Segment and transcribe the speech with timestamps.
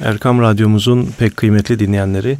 [0.00, 2.38] Erkam Radyomuzun pek kıymetli dinleyenleri,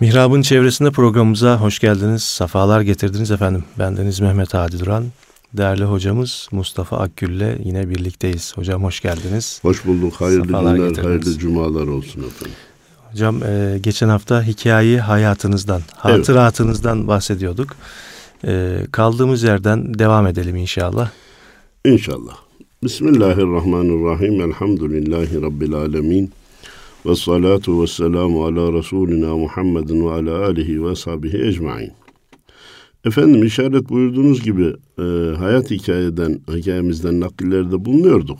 [0.00, 3.64] Mihrab'ın çevresinde programımıza hoş geldiniz, safalar getirdiniz efendim.
[3.78, 5.04] Bendeniz Mehmet Hadi Duran,
[5.54, 8.56] değerli hocamız Mustafa Akgül ile yine birlikteyiz.
[8.56, 9.58] Hocam hoş geldiniz.
[9.62, 11.26] Hoş bulduk, hayırlı safalar günler, getirdiniz.
[11.26, 12.56] hayırlı cumalar olsun efendim.
[13.12, 17.08] Hocam e, geçen hafta hikayeyi hayatınızdan, hatıratınızdan evet.
[17.08, 17.76] bahsediyorduk.
[18.44, 21.10] E, kaldığımız yerden devam edelim inşallah.
[21.84, 22.36] İnşallah.
[22.82, 24.40] Bismillahirrahmanirrahim.
[24.40, 26.32] Elhamdülillahi Rabbil alemin.
[27.06, 31.92] Ve salatu ve selamu ala Resulina Muhammedin ve ala alihi ve sahibihi ecmain.
[33.04, 38.38] Efendim işaret buyurduğunuz gibi e, hayat hikayeden, hikayemizden nakillerde bulunuyorduk.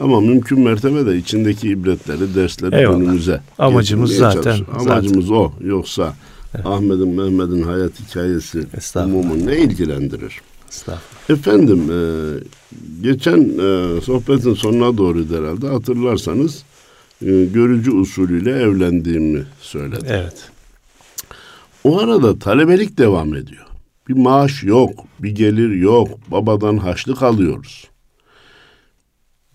[0.00, 2.96] Ama mümkün mertebe de içindeki ibretleri, dersleri Eyvallah.
[2.96, 4.58] önümüze Amacımız zaten.
[4.80, 5.36] Amacımız zaten.
[5.36, 5.52] o.
[5.60, 6.14] Yoksa
[6.54, 6.66] evet.
[6.66, 10.40] Ahmet'in, Mehmet'in hayat hikayesi umumu ne ilgilendirir?
[11.28, 12.00] Efendim, e,
[13.02, 16.64] geçen e, sohbetin sonuna doğru herhalde hatırlarsanız
[17.22, 20.06] e, görücü usulüyle evlendiğimi söyledim.
[20.08, 20.50] Evet.
[21.84, 23.66] O arada talebelik devam ediyor.
[24.08, 27.88] Bir maaş yok, bir gelir yok, babadan haçlık alıyoruz.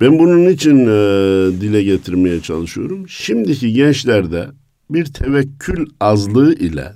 [0.01, 3.09] Ben bunun için e, dile getirmeye çalışıyorum.
[3.09, 4.47] Şimdiki gençlerde
[4.89, 6.93] bir tevekkül azlığı ile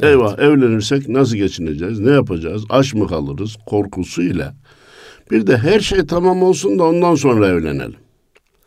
[0.00, 0.10] evet.
[0.10, 4.52] eyvah evlenirsek nasıl geçineceğiz, ne yapacağız, aç mı kalırız korkusu ile
[5.30, 8.03] bir de her şey tamam olsun da ondan sonra evlenelim.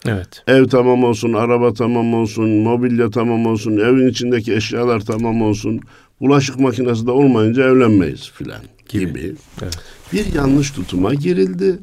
[0.08, 0.44] Evet.
[0.48, 5.82] Ev tamam olsun, araba tamam olsun, mobilya tamam olsun, evin içindeki eşyalar tamam olsun.
[6.22, 9.06] Bulaşık makinesi de olmayınca evlenmeyiz filan gibi.
[9.06, 9.36] gibi.
[9.62, 9.78] Evet.
[10.14, 11.80] Bir yanlış tutuma girildi.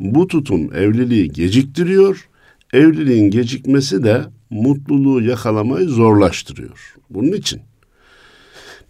[0.00, 2.28] Bu tutum evliliği geciktiriyor.
[2.72, 6.94] Evliliğin gecikmesi de mutluluğu yakalamayı zorlaştırıyor.
[7.10, 7.60] Bunun için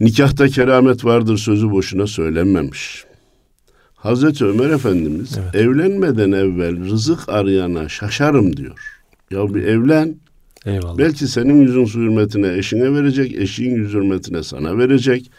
[0.01, 3.08] nikahta keramet vardır sözü boşuna söylenmemiş.
[3.99, 5.55] Hazreti Ömer Efendimiz evet.
[5.55, 8.99] evlenmeden evvel rızık arayana şaşarım diyor.
[9.31, 10.17] Ya bir evlen.
[10.67, 10.99] Eyvallah.
[10.99, 15.31] Belki senin yüzün su hürmetine eşine verecek, eşin yüz hürmetine sana verecek.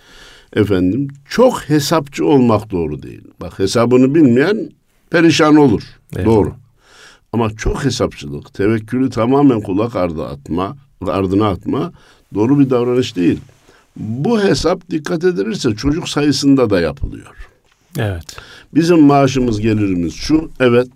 [0.55, 3.21] Efendim çok hesapçı olmak doğru değil.
[3.41, 4.69] Bak hesabını bilmeyen
[5.09, 5.83] perişan olur.
[6.15, 6.35] Eyvallah.
[6.35, 6.53] Doğru.
[7.33, 10.77] Ama çok hesapçılık, tevekkülü tamamen kulak ardı atma,
[11.07, 11.91] ardına atma
[12.33, 13.39] doğru bir davranış değil.
[13.95, 17.48] Bu hesap dikkat edilirse çocuk sayısında da yapılıyor.
[17.97, 18.23] Evet.
[18.73, 20.51] Bizim maaşımız gelirimiz şu.
[20.59, 20.87] Evet.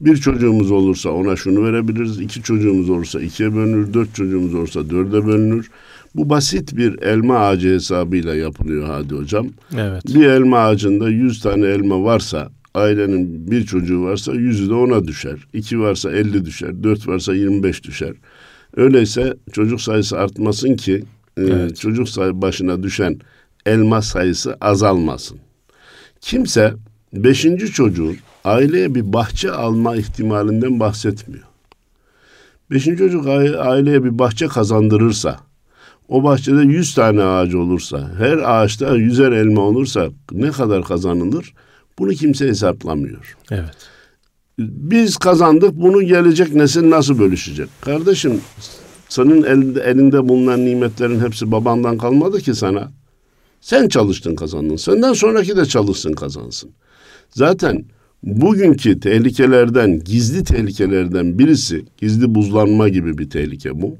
[0.00, 2.20] Bir çocuğumuz olursa ona şunu verebiliriz.
[2.20, 3.94] İki çocuğumuz olursa ikiye bölünür.
[3.94, 5.70] Dört çocuğumuz olursa dörde bölünür.
[6.14, 9.46] Bu basit bir elma ağacı hesabıyla yapılıyor hadi hocam.
[9.78, 10.02] Evet.
[10.06, 15.36] Bir elma ağacında yüz tane elma varsa ailenin bir çocuğu varsa yüzü de ona düşer.
[15.52, 16.82] İki varsa elli düşer.
[16.82, 18.12] Dört varsa yirmi beş düşer.
[18.76, 21.04] Öyleyse çocuk sayısı artmasın ki
[21.36, 21.76] e, evet.
[21.76, 23.18] çocuk sayı başına düşen
[23.66, 25.38] elma sayısı azalmasın.
[26.24, 26.74] Kimse
[27.12, 31.44] beşinci çocuğun aileye bir bahçe alma ihtimalinden bahsetmiyor.
[32.70, 33.26] Beşinci çocuk
[33.58, 35.40] aileye bir bahçe kazandırırsa,
[36.08, 41.54] o bahçede yüz tane ağaç olursa, her ağaçta yüzer elma olursa ne kadar kazanılır?
[41.98, 43.36] Bunu kimse hesaplamıyor.
[43.50, 43.88] Evet.
[44.58, 47.68] Biz kazandık, bunu gelecek nesil nasıl bölüşecek?
[47.80, 48.40] Kardeşim,
[49.08, 52.90] senin elinde, elinde bulunan nimetlerin hepsi babandan kalmadı ki sana.
[53.64, 54.76] Sen çalıştın kazandın.
[54.76, 56.70] Senden sonraki de çalışsın kazansın.
[57.30, 57.84] Zaten
[58.22, 63.96] bugünkü tehlikelerden, gizli tehlikelerden birisi, gizli buzlanma gibi bir tehlike bu.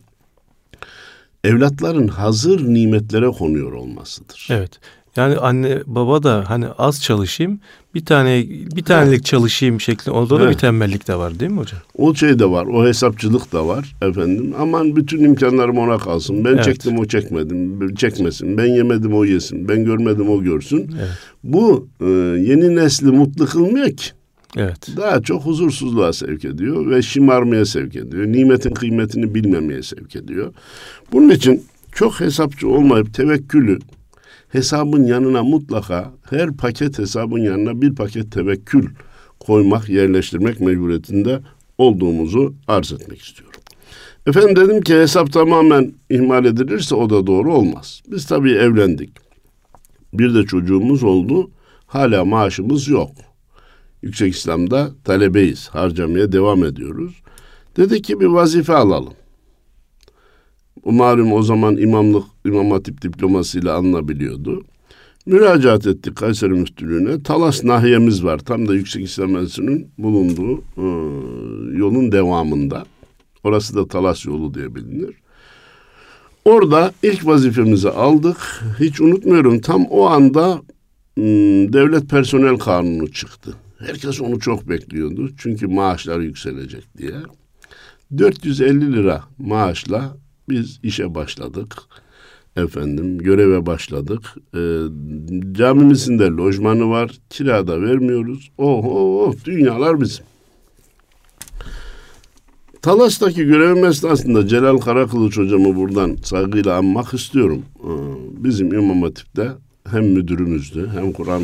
[1.44, 4.48] Evlatların hazır nimetlere konuyor olmasıdır.
[4.50, 4.80] Evet.
[5.16, 7.60] Yani anne baba da hani az çalışayım
[7.94, 11.80] bir tane bir tanelik çalışayım şeklinde orada da bir tembellik de var değil mi hocam?
[11.98, 12.66] O şey de var.
[12.66, 14.54] O hesapçılık da var efendim.
[14.58, 16.44] Aman bütün imkanlarım ona kalsın.
[16.44, 16.64] Ben evet.
[16.64, 17.94] çektim o çekmedim.
[17.94, 18.56] Çekmesin.
[18.56, 19.69] Ben yemedim o yesin.
[19.69, 20.91] Ben görmedim o görsün.
[20.98, 21.10] Evet.
[21.44, 22.04] Bu e,
[22.50, 24.06] yeni nesli mutlu kılmıyor ki.
[24.56, 24.88] Evet.
[24.96, 28.26] Daha çok huzursuzluğa sevk ediyor ve şımarmaya sevk ediyor.
[28.26, 30.52] Nimetin kıymetini bilmemeye sevk ediyor.
[31.12, 33.78] Bunun için çok hesapçı olmayıp tevekkülü
[34.54, 38.88] hesabın yanına mutlaka her paket hesabın yanına bir paket tevekkül
[39.41, 41.41] koymak, yerleştirmek mecburiyetinde
[41.78, 43.60] olduğumuzu arz etmek istiyorum.
[44.26, 48.02] Efendim dedim ki hesap tamamen ihmal edilirse o da doğru olmaz.
[48.11, 49.11] Biz tabii evlendik.
[50.12, 51.50] Bir de çocuğumuz oldu.
[51.87, 53.11] Hala maaşımız yok.
[54.02, 55.69] Yüksek İslam'da talebeyiz.
[55.69, 57.23] Harcamaya devam ediyoruz.
[57.76, 59.14] Dedi ki bir vazife alalım.
[60.84, 64.64] Malum o zaman imamlık, imam hatip diplomasıyla alınabiliyordu.
[65.26, 67.22] Müracaat ettik Kayseri Müftülüğü'ne.
[67.22, 68.38] Talas nahiyemiz var.
[68.38, 70.86] Tam da Yüksek İslam Enstitüsü'nün bulunduğu e,
[71.78, 72.84] yolun devamında.
[73.44, 75.14] Orası da Talas yolu diye bilinir.
[76.44, 78.36] Orada ilk vazifemizi aldık.
[78.81, 80.62] Hiç unutmuyorum tam o anda
[81.16, 81.25] m,
[81.72, 83.54] devlet personel kanunu çıktı.
[83.78, 85.31] Herkes onu çok bekliyordu.
[85.38, 87.14] Çünkü maaşlar yükselecek diye.
[88.19, 90.16] 450 lira maaşla
[90.49, 91.75] biz işe başladık.
[92.56, 94.23] Efendim göreve başladık.
[94.55, 94.58] Ee,
[95.52, 97.11] camimizin de lojmanı var.
[97.31, 98.50] Kirada vermiyoruz.
[98.58, 100.25] Oh, oh, oh dünyalar bizim.
[102.82, 107.62] Talas'taki görevim esnasında Celal Karakılıç hocamı buradan saygıyla anmak istiyorum.
[107.79, 107.88] Ee,
[108.44, 109.52] bizim İmam Hatip'te
[109.91, 111.43] hem müdürümüzdü hem Kur'an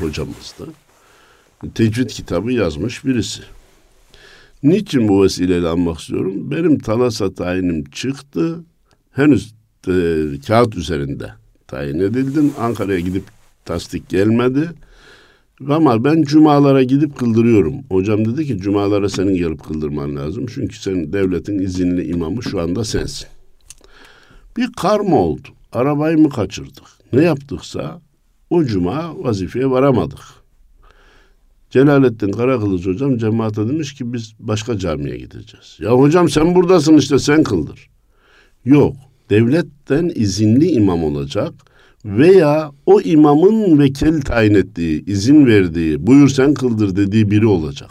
[0.00, 0.66] hocamızdı.
[1.74, 3.42] Tecvid kitabı yazmış birisi.
[4.62, 6.50] Niçin bu vesileyle anmak istiyorum?
[6.50, 8.64] Benim Talas'a tayinim çıktı.
[9.12, 9.54] Henüz
[9.88, 9.92] e,
[10.46, 11.30] kağıt üzerinde
[11.66, 12.52] tayin edildim.
[12.58, 13.24] Ankara'ya gidip
[13.64, 14.70] tasdik gelmedi.
[15.68, 17.74] Ama ben cumalara gidip kıldırıyorum.
[17.90, 20.46] Hocam dedi ki cumalara senin gelip kıldırman lazım.
[20.54, 23.28] Çünkü sen devletin izinli imamı şu anda sensin.
[24.56, 25.48] Bir karma oldu.
[25.72, 26.84] Arabayı mı kaçırdık?
[27.12, 28.00] Ne yaptıksa
[28.50, 30.41] o cuma vazifeye varamadık.
[31.72, 35.78] Celalettin Karakılıç hocam cemaate demiş ki biz başka camiye gideceğiz.
[35.80, 37.88] Ya hocam sen buradasın işte sen kıldır.
[38.64, 38.96] Yok
[39.30, 41.52] devletten izinli imam olacak
[42.04, 47.90] veya o imamın vekil tayin ettiği, izin verdiği, buyur sen kıldır dediği biri olacak.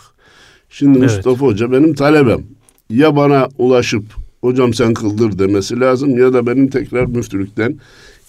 [0.69, 1.09] Şimdi evet.
[1.09, 2.43] Mustafa Hoca benim talebem.
[2.89, 4.03] Ya bana ulaşıp
[4.41, 7.79] hocam sen kıldır demesi lazım ya da benim tekrar müftülükten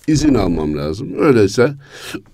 [0.09, 1.09] izin almam lazım.
[1.19, 1.75] Öyleyse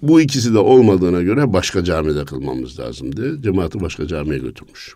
[0.03, 4.94] bu ikisi de olmadığına göre başka camide kılmamız lazım diye cemaati başka camiye götürmüş.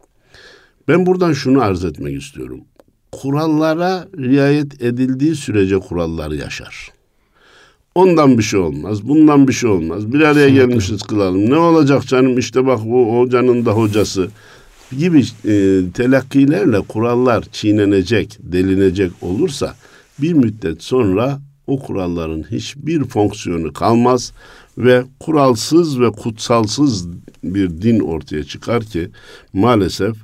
[0.88, 2.60] Ben buradan şunu arz etmek istiyorum.
[3.12, 6.92] Kurallara riayet edildiği sürece kurallar yaşar.
[7.94, 10.12] Ondan bir şey olmaz, bundan bir şey olmaz.
[10.12, 11.50] Bir araya gelmişiz kılalım.
[11.50, 14.28] Ne olacak canım işte bak bu hocanın da hocası
[14.98, 19.74] gibi e, telakkilerle kurallar çiğnenecek, delinecek olursa
[20.18, 24.32] bir müddet sonra o kuralların hiçbir fonksiyonu kalmaz
[24.78, 27.08] ve kuralsız ve kutsalsız
[27.44, 29.10] bir din ortaya çıkar ki
[29.52, 30.16] maalesef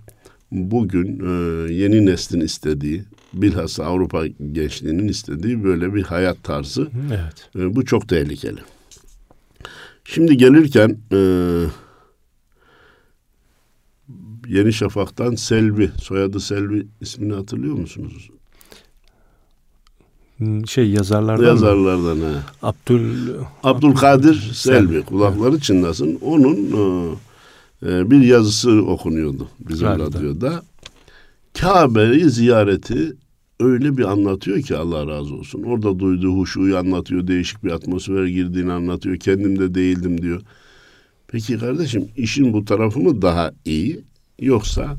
[0.53, 6.89] bugün e, yeni neslin istediği bilhassa Avrupa gençliğinin istediği böyle bir hayat tarzı.
[7.09, 7.49] Evet.
[7.57, 8.61] E, bu çok tehlikeli.
[10.05, 11.19] Şimdi gelirken e,
[14.49, 18.31] Yeni Şafak'tan Selvi, soyadı Selvi ismini hatırlıyor musunuz?
[20.39, 22.25] Hmm, şey yazarlardan yazarlardan mı?
[22.25, 22.39] he.
[22.63, 23.31] Abdül
[23.63, 26.19] Abdülkadir Selvi, kulakları çınlasın.
[26.23, 30.19] Onun e, e, bir yazısı okunuyordu bizim radyoda.
[30.19, 30.63] radyoda.
[31.61, 33.17] Kabe'yi ziyareti
[33.61, 35.63] öyle bir anlatıyor ki Allah razı olsun.
[35.63, 39.17] Orada duyduğu huşuyu anlatıyor, değişik bir atmosfer girdiğini anlatıyor.
[39.17, 40.43] Kendimde değildim diyor.
[41.29, 44.01] Peki kardeşim işin bu tarafı mı daha iyi
[44.41, 44.97] yoksa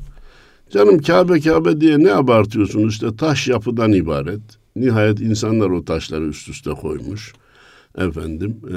[0.72, 4.59] canım Kabe Kabe diye ne abartıyorsun işte taş yapıdan ibaret.
[4.80, 7.32] Nihayet insanlar o taşları üst üste koymuş.
[7.98, 8.76] Efendim e,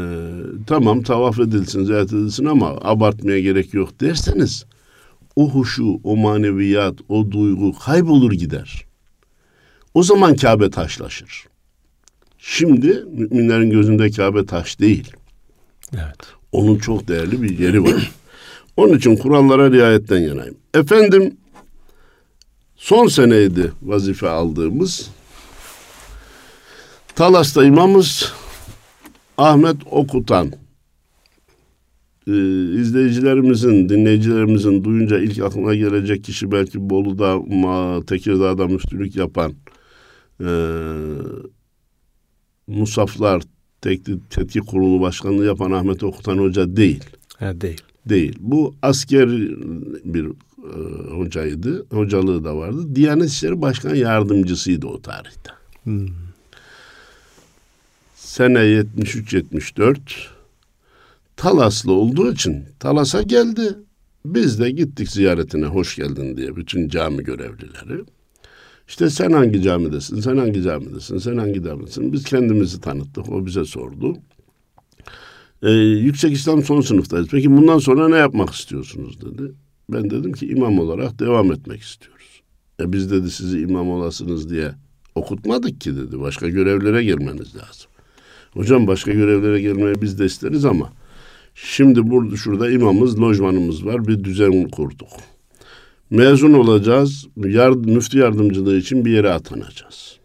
[0.68, 4.66] tamam tavaf edilsin, ziyaret edilsin ama abartmaya gerek yok derseniz
[5.36, 8.86] o huşu, o maneviyat, o duygu kaybolur gider.
[9.94, 11.46] O zaman Kabe taşlaşır.
[12.38, 15.12] Şimdi müminlerin gözünde Kabe taş değil.
[15.94, 16.18] Evet.
[16.52, 18.12] Onun çok değerli bir yeri var.
[18.78, 20.56] Onun için kurallara riayetten yanayım.
[20.74, 21.38] Efendim
[22.76, 25.10] son seneydi vazife aldığımız.
[27.16, 28.34] Talas'ta imamız
[29.38, 30.52] Ahmet Okutan
[32.28, 32.32] ee,
[32.80, 39.54] izleyicilerimizin, dinleyicilerimizin duyunca ilk aklına gelecek kişi belki Bolu'da, Tekirdağ'da müftülük yapan
[40.42, 40.50] e,
[42.68, 43.42] Musaflar
[43.82, 47.04] Tetkik, Tetkik Kurulu Başkanlığı yapan Ahmet Okutan Hoca değil.
[47.38, 47.82] Ha, değil.
[48.10, 48.36] Değil.
[48.40, 49.30] Bu asker
[50.04, 50.32] bir e,
[51.16, 51.86] hocaydı.
[51.90, 52.96] Hocalığı da vardı.
[52.96, 55.52] Diyanet İşleri Başkan Yardımcısıydı o tarihte.
[55.84, 56.08] Hmm.
[58.34, 59.98] Sene 73-74
[61.36, 63.76] Talaslı olduğu için Talas'a geldi.
[64.26, 68.04] Biz de gittik ziyaretine hoş geldin diye bütün cami görevlileri.
[68.88, 72.14] İşte sen hangi camidesin, sen hangi camidesin, sen hangi camidesin?
[72.14, 74.18] Biz kendimizi tanıttık, o bize sordu.
[75.62, 77.28] Ee, yüksek İslam son sınıftayız.
[77.32, 79.52] Peki bundan sonra ne yapmak istiyorsunuz dedi.
[79.90, 82.42] Ben dedim ki imam olarak devam etmek istiyoruz.
[82.80, 84.72] E biz dedi sizi imam olasınız diye
[85.16, 86.20] okutmadık ki dedi.
[86.20, 87.93] Başka görevlere girmeniz lazım.
[88.54, 90.94] Hocam başka görevlere gelmeyi biz de isteriz ama
[91.56, 94.08] şimdi burada şurada imamız, lojmanımız var.
[94.08, 95.10] Bir düzen kurduk.
[96.10, 97.28] Mezun olacağız.
[97.38, 100.18] Yard, müftü yardımcılığı için bir yere atanacağız.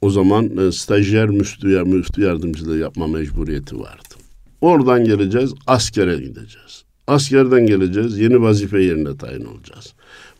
[0.00, 4.14] O zaman e, stajyer müftü, müftü yardımcılığı yapma mecburiyeti vardı.
[4.60, 6.84] Oradan geleceğiz, askere gideceğiz.
[7.06, 9.94] Askerden geleceğiz, yeni vazife yerine tayin olacağız.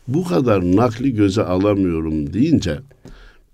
[0.07, 2.79] Bu kadar nakli göze alamıyorum deyince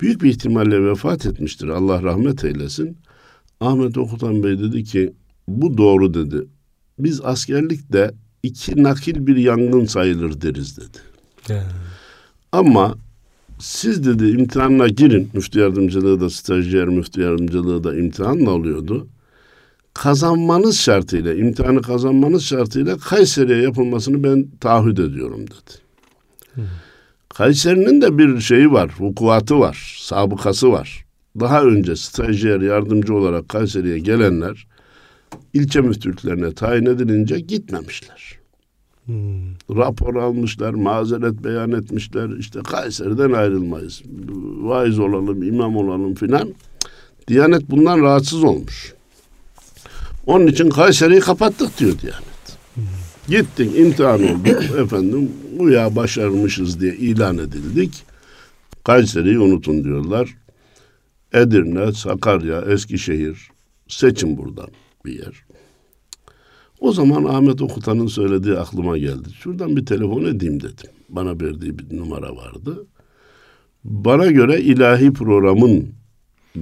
[0.01, 1.67] büyük bir ihtimalle vefat etmiştir.
[1.67, 2.97] Allah rahmet eylesin.
[3.63, 5.13] Ahmet Okutan Bey dedi ki
[5.47, 6.47] bu doğru dedi.
[6.99, 8.11] Biz askerlikte
[8.43, 10.97] iki nakil bir yangın sayılır deriz dedi.
[11.49, 11.63] Yani.
[12.51, 12.95] Ama
[13.59, 15.29] siz dedi imtihanına girin.
[15.33, 19.07] Müftü yardımcılığı da stajyer müftü yardımcılığı da imtihanla oluyordu.
[19.93, 25.77] Kazanmanız şartıyla, imtihanı kazanmanız şartıyla Kayseri'ye yapılmasını ben taahhüt ediyorum dedi.
[26.53, 26.63] Hmm.
[27.29, 31.02] Kayseri'nin de bir şeyi var, vukuatı var, sabıkası var.
[31.39, 34.67] Daha önce stajyer yardımcı olarak Kayseri'ye gelenler
[35.53, 38.39] ilçe müftülüklerine tayin edilince gitmemişler.
[39.05, 39.53] Hmm.
[39.69, 42.29] Rapor almışlar, mazeret beyan etmişler.
[42.39, 44.01] İşte Kayseri'den ayrılmayız.
[44.61, 46.53] Vaiz olalım, imam olalım filan.
[47.27, 48.93] Diyanet bundan rahatsız olmuş.
[50.25, 52.57] Onun için Kayseri'yi kapattık diyor Diyanet.
[52.75, 52.83] Hmm.
[53.27, 54.63] Gittik, imtihan olduk.
[54.79, 58.03] Efendim, uya başarmışız diye ilan edildik.
[58.83, 60.35] Kayseri'yi unutun diyorlar.
[61.33, 63.49] Edirne, Sakarya, Eskişehir
[63.87, 64.67] seçin buradan
[65.05, 65.45] bir yer.
[66.79, 69.29] O zaman Ahmet Okutan'ın söylediği aklıma geldi.
[69.39, 70.89] Şuradan bir telefon edeyim dedim.
[71.09, 72.85] Bana verdiği bir numara vardı.
[73.83, 75.89] Bana göre ilahi programın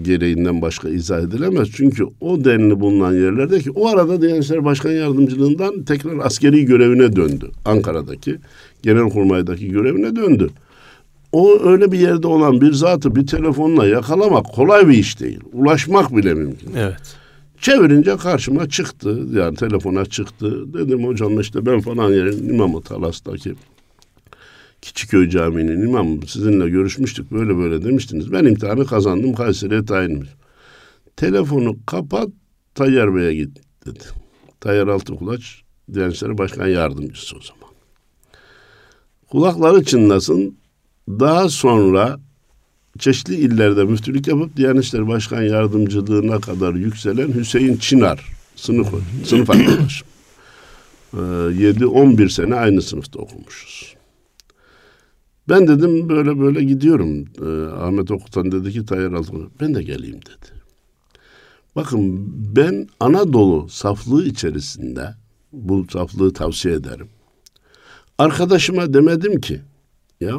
[0.01, 1.69] gereğinden başka izah edilemez.
[1.73, 7.51] Çünkü o denli bulunan yerlerdeki o arada Diyanet İşleri Başkan Yardımcılığından tekrar askeri görevine döndü.
[7.65, 8.37] Ankara'daki
[8.83, 10.49] Genelkurmay'daki görevine döndü.
[11.31, 15.39] O öyle bir yerde olan bir zatı bir telefonla yakalamak kolay bir iş değil.
[15.53, 16.73] Ulaşmak bile mümkün.
[16.75, 17.17] Evet.
[17.61, 19.19] Çevirince karşıma çıktı.
[19.33, 20.73] Yani telefona çıktı.
[20.73, 23.55] Dedim hocam işte ben falan yerin imamı Talas'taki
[24.81, 28.31] Küçükköy Camii'nin imamı sizinle görüşmüştük böyle böyle demiştiniz.
[28.31, 30.29] Ben imtihanı kazandım Kayseri'ye tayinmiş.
[31.15, 32.29] Telefonu kapat
[32.75, 34.03] Tayyar Bey'e git dedi.
[34.59, 35.61] Tayyar Altıkulaç
[35.93, 37.73] Diyanet Başkan Yardımcısı o zaman.
[39.27, 40.60] Kulakları çınlasın.
[41.09, 42.19] Daha sonra
[42.99, 48.93] çeşitli illerde müftülük yapıp Diyanet İşleri Başkan Yardımcılığına kadar yükselen Hüseyin Çınar sınıf,
[49.25, 50.07] sınıf arkadaşım.
[51.13, 53.95] Ee, 7-11 sene aynı sınıfta okumuşuz.
[55.49, 57.25] Ben dedim böyle böyle gidiyorum.
[57.41, 60.61] Ee, Ahmet Okutan dedi ki Tayyar Altıman ben de geleyim dedi.
[61.75, 65.15] Bakın ben Anadolu saflığı içerisinde
[65.53, 67.07] bu saflığı tavsiye ederim.
[68.17, 69.61] Arkadaşıma demedim ki
[70.21, 70.35] ya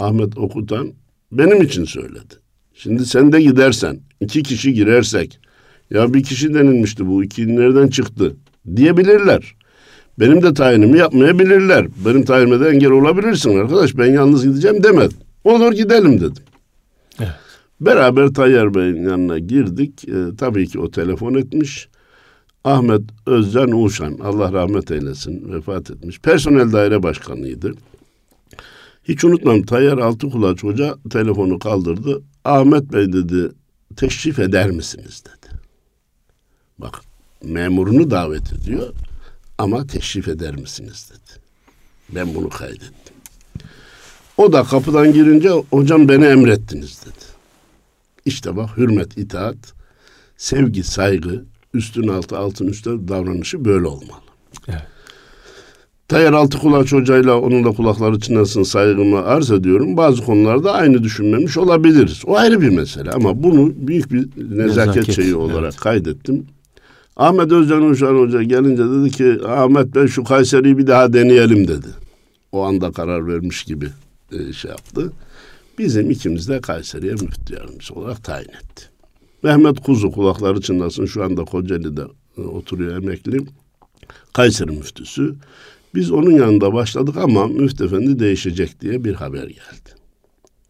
[0.00, 0.92] Ahmet Okutan
[1.32, 2.34] benim için söyledi.
[2.74, 5.40] Şimdi sen de gidersen, iki kişi girersek,
[5.90, 8.36] ya bir kişi denilmişti bu, iki nereden çıktı
[8.76, 9.54] diyebilirler.
[10.18, 11.86] Benim de tayinimi yapmayabilirler.
[12.06, 13.96] Benim tayinime de engel olabilirsin arkadaş.
[13.98, 15.16] Ben yalnız gideceğim demedim.
[15.44, 16.42] Olur gidelim dedim.
[17.20, 17.30] Evet.
[17.80, 20.08] Beraber Tayyar Bey'in yanına girdik.
[20.08, 21.88] Ee, tabii ki o telefon etmiş.
[22.64, 26.20] Ahmet Özcan Uşan, Allah rahmet eylesin, vefat etmiş.
[26.20, 27.74] Personel daire başkanıydı.
[29.04, 32.22] Hiç unutmam Tayyar Altıkulaç Hoca telefonu kaldırdı.
[32.44, 33.52] Ahmet Bey dedi
[33.96, 35.52] teşrif eder misiniz dedi.
[36.78, 37.00] Bak
[37.44, 38.92] memurunu davet ediyor
[39.58, 41.40] ama teşrif eder misiniz dedi.
[42.08, 43.14] Ben bunu kaydettim.
[44.36, 47.24] O da kapıdan girince hocam beni emrettiniz dedi.
[48.24, 49.56] İşte bak hürmet, itaat,
[50.36, 54.20] sevgi, saygı, üstün altı, altın üstte davranışı böyle olmalı.
[54.68, 54.82] Evet.
[56.10, 59.96] Tayyar Altıkulaç Hoca'yla onun da kulakları çınlasın saygımı arz ediyorum.
[59.96, 62.22] Bazı konularda aynı düşünmemiş olabiliriz.
[62.26, 65.76] O ayrı bir mesele ama bunu büyük bir nezaket, nezaket şeyi olarak evet.
[65.76, 66.46] kaydettim.
[67.16, 71.88] Ahmet Özcan Uşan Hoca gelince dedi ki Ahmet Bey şu Kayseri'yi bir daha deneyelim dedi.
[72.52, 73.88] O anda karar vermiş gibi
[74.32, 75.12] e, şey yaptı.
[75.78, 78.84] Bizim ikimiz de Kayseri'ye müftü yardımcısı olarak tayin etti.
[79.42, 82.02] Mehmet Kuzu kulakları çınlasın şu anda Kocaeli'de
[82.38, 83.38] e, oturuyor emekli.
[84.32, 85.34] Kayseri müftüsü.
[85.94, 89.90] Biz onun yanında başladık ama Müftü Efendi değişecek diye bir haber geldi.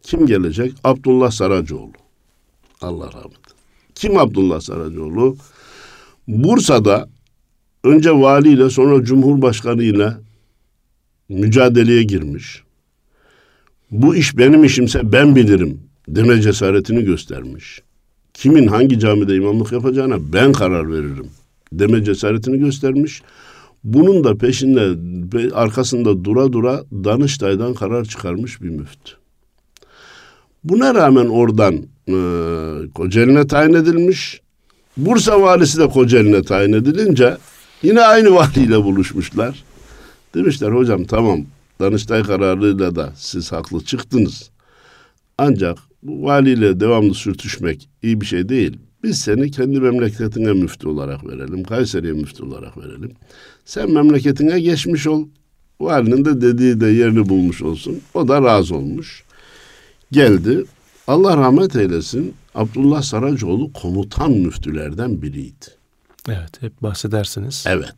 [0.03, 0.73] Kim gelecek?
[0.85, 1.93] Abdullah Saracoğlu.
[2.81, 3.41] Allah rahmet.
[3.95, 5.37] Kim Abdullah Saracoğlu?
[6.29, 7.09] Bursa'da
[7.85, 10.13] önce valiyle sonra cumhurbaşkanı ile
[11.29, 12.63] mücadeleye girmiş.
[13.91, 17.83] Bu iş benim işimse ben bilirim deme cesaretini göstermiş.
[18.35, 21.31] Kimin hangi camide imamlık yapacağına ben karar veririm
[21.73, 23.23] deme cesaretini göstermiş.
[23.85, 24.97] Bunun da peşinde
[25.55, 29.13] arkasında dura dura Danıştay'dan karar çıkarmış bir müftü.
[30.65, 31.75] Buna rağmen oradan
[32.09, 32.15] e,
[32.95, 34.41] Kocaeli'ne tayin edilmiş.
[34.97, 37.37] Bursa valisi de Kocaeli'ne tayin edilince
[37.83, 39.65] yine aynı valiyle buluşmuşlar.
[40.35, 41.41] Demişler hocam tamam
[41.81, 44.51] Danıştay kararıyla da siz haklı çıktınız.
[45.39, 48.79] Ancak bu valiyle devamlı sürtüşmek iyi bir şey değil.
[49.03, 51.65] Biz seni kendi memleketine müftü olarak verelim.
[51.65, 53.13] Kayseri'ye müftü olarak verelim.
[53.65, 55.29] Sen memleketine geçmiş ol.
[55.81, 58.01] Valinin de dediği de yerini bulmuş olsun.
[58.15, 59.25] O da razı olmuş.
[60.13, 60.65] Geldi.
[61.07, 62.35] Allah rahmet eylesin.
[62.55, 65.67] Abdullah Saracoğlu komutan müftülerden biriydi.
[66.29, 67.65] Evet, hep bahsedersiniz.
[67.69, 67.95] Evet.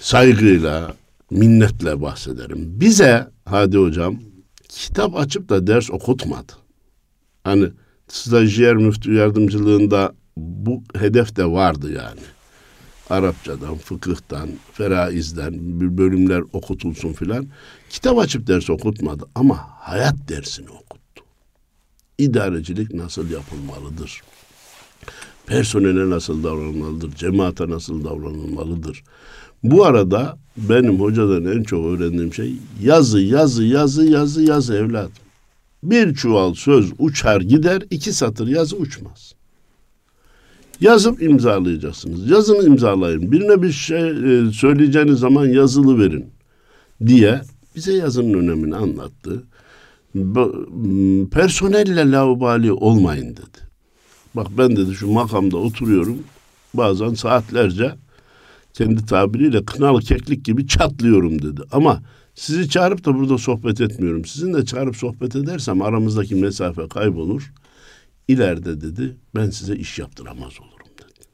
[0.00, 0.94] Saygıyla,
[1.30, 2.80] minnetle bahsederim.
[2.80, 4.18] Bize, hadi hocam,
[4.68, 6.52] kitap açıp da ders okutmadı.
[7.44, 7.68] Hani
[8.08, 12.20] stajyer müftü yardımcılığında bu hedef de vardı yani.
[13.10, 17.46] Arapçadan, fıkıhtan, feraizden bir bölümler okutulsun filan.
[17.90, 21.24] Kitap açıp ders okutmadı ama hayat dersini okuttu.
[22.18, 24.22] İdarecilik nasıl yapılmalıdır?
[25.46, 27.14] Personele nasıl davranılmalıdır?
[27.14, 29.04] Cemaate nasıl davranılmalıdır?
[29.62, 35.12] Bu arada benim hocadan en çok öğrendiğim şey yazı, yazı, yazı, yazı, yazı evladım.
[35.82, 39.34] Bir çuval söz uçar gider, iki satır yazı uçmaz.
[40.80, 42.30] Yazıp imzalayacaksınız.
[42.30, 43.32] Yazın imzalayın.
[43.32, 46.26] Birine bir şey e, söyleyeceğiniz zaman yazılı verin
[47.06, 47.40] diye
[47.76, 49.42] bize yazının önemini anlattı.
[51.30, 53.58] Personelle laubali olmayın dedi.
[54.34, 56.18] Bak ben dedi şu makamda oturuyorum.
[56.74, 57.94] Bazen saatlerce
[58.72, 61.60] kendi tabiriyle kınalı keklik gibi çatlıyorum dedi.
[61.72, 62.02] Ama
[62.34, 64.24] sizi çağırıp da burada sohbet etmiyorum.
[64.24, 67.52] Sizinle çağırıp sohbet edersem aramızdaki mesafe kaybolur.
[68.28, 71.26] İleride dedi ben size iş yaptıramaz olurum dedi.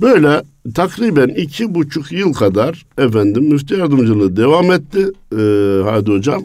[0.00, 0.42] Böyle
[0.74, 6.44] takriben iki buçuk yıl kadar efendim müftü yardımcılığı devam etti ee, Hadi Hocam.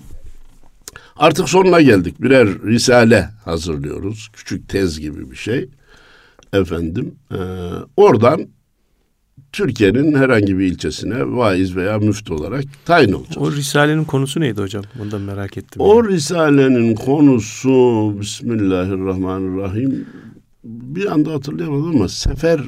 [1.15, 2.21] Artık sonuna geldik.
[2.21, 4.29] Birer risale hazırlıyoruz.
[4.33, 5.69] Küçük tez gibi bir şey.
[6.53, 7.37] Efendim e,
[7.97, 8.47] oradan
[9.53, 13.37] Türkiye'nin herhangi bir ilçesine vaiz veya müftü olarak tayin olacak.
[13.37, 14.83] O Risale'nin konusu neydi hocam?
[14.99, 15.81] Bunu da merak ettim.
[15.81, 16.07] O yani.
[16.13, 17.69] Risale'nin konusu
[18.21, 20.05] Bismillahirrahmanirrahim
[20.63, 22.61] bir anda hatırlayamadım ama sefer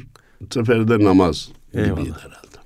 [0.50, 1.90] seferde namaz Eyvallah.
[1.96, 2.56] gibiydi herhalde.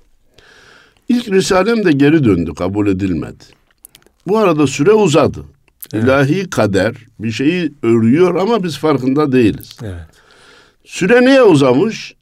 [1.09, 3.43] İlk Risalem de geri döndü, kabul edilmedi.
[4.27, 5.45] Bu arada süre uzadı.
[5.93, 6.03] Evet.
[6.03, 9.77] İlahi kader bir şeyi örüyor ama biz farkında değiliz.
[9.83, 10.05] Evet.
[10.85, 12.13] Süre niye uzamış?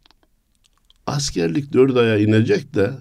[1.08, 2.92] Askerlik dört aya inecek de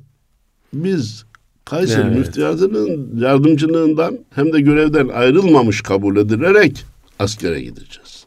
[0.73, 1.25] biz
[1.65, 2.19] Kayseri evet.
[2.19, 6.85] müftiyatının yardımcılığından hem de görevden ayrılmamış kabul edilerek
[7.19, 8.25] askere gideceğiz.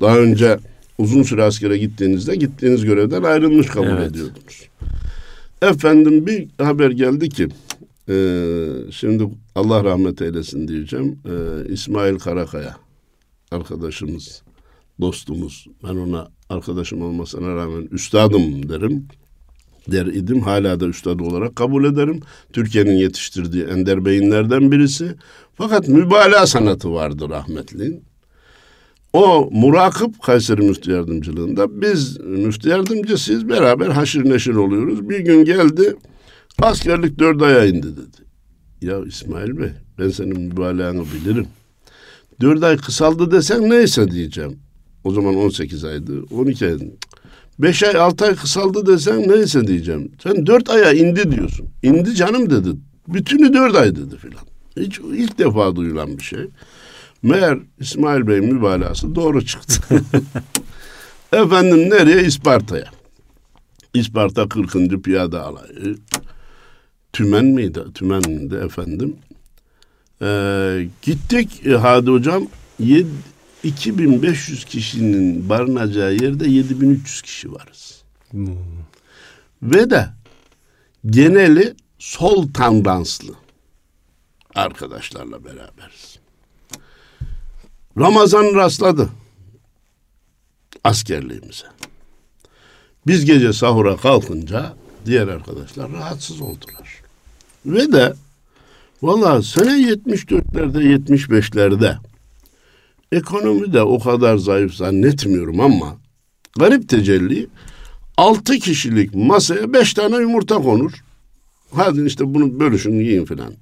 [0.00, 0.58] Daha önce
[0.98, 4.10] uzun süre askere gittiğinizde gittiğiniz görevden ayrılmış kabul evet.
[4.10, 4.68] ediyordunuz.
[5.62, 7.48] Efendim bir haber geldi ki
[8.08, 8.14] e,
[8.90, 11.18] şimdi Allah rahmet eylesin diyeceğim.
[11.24, 11.32] E,
[11.72, 12.76] İsmail Karakaya
[13.50, 14.42] arkadaşımız,
[15.00, 15.66] dostumuz.
[15.84, 19.08] Ben ona arkadaşım olmasına rağmen üstadım derim
[19.92, 20.40] der idim.
[20.40, 22.20] Hala da üstad olarak kabul ederim.
[22.52, 25.14] Türkiye'nin yetiştirdiği ender beyinlerden birisi.
[25.54, 28.04] Fakat mübalağa sanatı vardı rahmetliğin.
[29.12, 35.08] O murakip Kayseri Müftü Yardımcılığında biz müftü yardımcısıyız beraber haşır neşir oluyoruz.
[35.08, 35.96] Bir gün geldi
[36.62, 38.28] askerlik dört aya indi dedi.
[38.80, 41.46] Ya İsmail Bey ben senin mübalağanı bilirim.
[42.40, 44.58] Dört ay kısaldı desen neyse diyeceğim.
[45.08, 46.22] O zaman 18 aydı.
[46.30, 46.78] 12 ay.
[47.58, 50.12] Beş ay altı ay kısaldı desen neyse diyeceğim.
[50.22, 51.68] Sen dört aya indi diyorsun.
[51.82, 52.68] İndi canım dedi.
[53.08, 54.44] Bütünü dört ay dedi filan.
[54.76, 56.46] Hiç ilk defa duyulan bir şey.
[57.22, 59.82] Meğer İsmail Bey'in mübalağası doğru çıktı.
[61.32, 62.24] Efendim nereye?
[62.24, 62.84] İsparta'ya.
[63.94, 65.04] İsparta 40.
[65.04, 65.96] Piyade Alayı.
[67.12, 67.80] Tümen miydi?
[67.94, 69.16] Tümen'di efendim.
[70.22, 72.46] Ee, gittik e, Hadi Hocam.
[72.78, 73.06] Yed,
[73.62, 78.02] 2500 kişinin barınacağı yerde 7300 kişi varız.
[78.30, 78.56] Hmm.
[79.62, 80.08] Ve de
[81.06, 83.34] geneli sol tandanslı
[84.54, 86.18] arkadaşlarla beraberiz.
[87.98, 89.08] Ramazan rastladı
[90.84, 91.66] askerliğimize.
[93.06, 94.74] Biz gece sahura kalkınca
[95.06, 97.02] diğer arkadaşlar rahatsız oldular.
[97.66, 98.14] Ve de
[99.02, 101.96] valla sene 74'lerde 75'lerde
[103.12, 105.96] Ekonomi de o kadar zayıf zannetmiyorum ama
[106.58, 107.46] garip tecelli
[108.16, 110.92] altı kişilik masaya beş tane yumurta konur.
[111.74, 113.54] Hadi işte bunu bölüşün yiyin filan.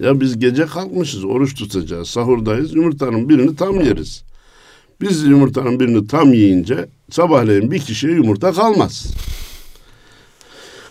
[0.00, 4.24] Ya biz gece kalkmışız, oruç tutacağız, sahurdayız, yumurtanın birini tam yeriz.
[5.00, 9.06] Biz yumurtanın birini tam yiyince sabahleyin bir kişiye yumurta kalmaz.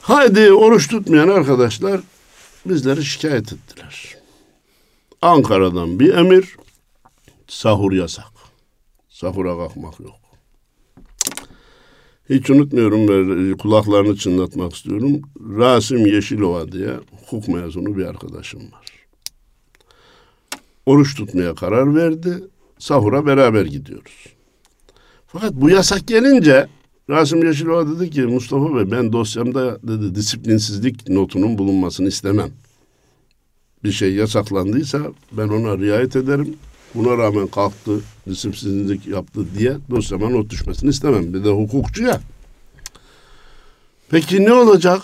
[0.02, 2.02] Haydi oruç tutmayan arkadaşlar
[2.66, 4.16] bizleri şikayet ettiler.
[5.22, 6.56] Ankara'dan bir emir,
[7.48, 8.34] sahur yasak.
[9.10, 10.16] Sahura kalkmak yok.
[12.30, 15.22] Hiç unutmuyorum böyle kulaklarını çınlatmak istiyorum.
[15.40, 18.86] Rasim Yeşilova diye hukuk mezunu bir arkadaşım var.
[20.86, 22.44] Oruç tutmaya karar verdi.
[22.80, 24.26] Sahura beraber gidiyoruz.
[25.28, 26.68] Fakat bu yasak gelince
[27.10, 32.50] Rasim Yeşilova dedi ki Mustafa Bey ben dosyamda dedi disiplinsizlik notunun bulunmasını istemem.
[33.84, 36.56] Bir şey yasaklandıysa ben ona riayet ederim.
[36.96, 41.34] Buna rağmen kalktı, disiplinsizlik yaptı diye dosyama not düşmesini istemem.
[41.34, 42.22] Bir de hukukçu ya.
[44.10, 45.02] Peki ne olacak?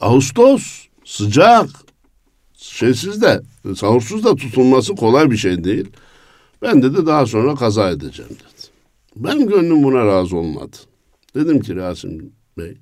[0.00, 1.66] Ağustos, sıcak.
[2.56, 3.42] şeysiz de
[3.76, 5.90] sahursuz da tutulması kolay bir şey değil.
[6.62, 8.72] Ben dedi daha sonra kaza edeceğim dedi.
[9.16, 10.76] Benim gönlüm buna razı olmadı.
[11.34, 12.76] Dedim ki Rasim Bey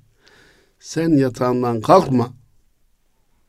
[0.79, 2.33] sen yatağından kalkma.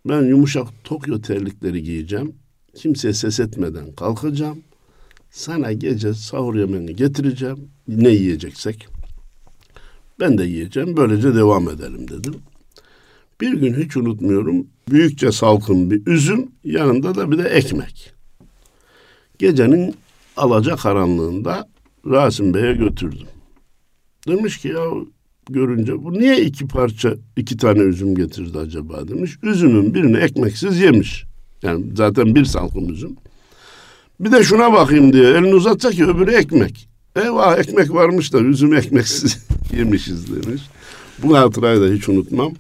[0.05, 2.35] Ben yumuşak Tokyo terlikleri giyeceğim.
[2.75, 4.59] Kimseye ses etmeden kalkacağım.
[5.31, 7.69] Sana gece sahur yemeğini getireceğim.
[7.89, 8.89] Ne yiyeceksek.
[10.21, 10.97] Ben de yiyeceğim.
[10.97, 12.35] Böylece devam edelim dedim.
[13.41, 14.67] Bir gün hiç unutmuyorum.
[14.91, 16.49] Büyükçe salkın bir üzüm.
[16.65, 18.13] Yanında da bir de ekmek.
[19.39, 19.95] Gecenin
[20.37, 21.69] alaca karanlığında
[22.07, 23.27] Rasim Bey'e götürdüm.
[24.29, 24.85] Demiş ki ya
[25.51, 29.39] görünce bu niye iki parça iki tane üzüm getirdi acaba demiş.
[29.43, 31.25] Üzümün birini ekmeksiz yemiş.
[31.63, 33.17] Yani zaten bir salkım üzüm.
[34.21, 36.89] Bir de şuna bakayım diye elini uzatacak ki öbürü ekmek.
[37.17, 39.47] Eyvah ekmek varmış da üzüm ekmeksiz
[39.77, 40.63] yemişiz demiş.
[41.23, 42.53] Bu hatırayı da hiç unutmam.